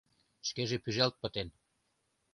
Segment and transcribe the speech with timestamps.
[0.47, 1.47] Шкеже пӱжалт пытен.